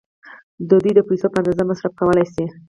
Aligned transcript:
دوی 0.69 0.91
د 0.95 0.99
پیسو 1.07 1.27
په 1.31 1.37
اندازه 1.41 1.63
مصرف 1.69 1.91
کولای 1.99 2.25
شي. 2.33 2.43